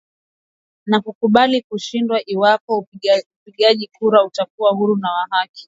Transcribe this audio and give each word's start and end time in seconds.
Na 0.85 0.97
kukubali 1.03 1.57
kushindwa 1.67 2.17
iwapo 2.33 2.87
upigaji 3.45 3.87
kura 3.93 4.25
utakuwa 4.25 4.71
huru 4.71 4.95
na 4.97 5.07
wa 5.11 5.27
haki. 5.29 5.59